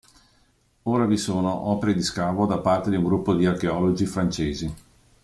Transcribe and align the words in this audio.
Ora 0.81 1.05
vi 1.05 1.15
sono 1.15 1.69
opere 1.69 1.93
di 1.93 2.01
scavo 2.01 2.47
da 2.47 2.57
parte 2.57 2.89
di 2.89 2.95
un 2.95 3.03
gruppo 3.03 3.35
di 3.35 3.45
archeologi 3.45 4.07
francesi. 4.07 4.73